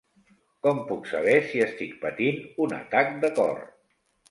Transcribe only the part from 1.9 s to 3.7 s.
patint un atac de cor?